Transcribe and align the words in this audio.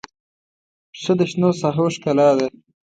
پسه 0.93 1.13
د 1.19 1.21
شنو 1.31 1.49
ساحو 1.59 1.85
ښکلا 1.95 2.29
ده. 2.37 2.47